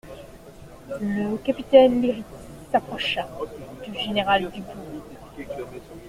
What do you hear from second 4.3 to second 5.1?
Dubourg.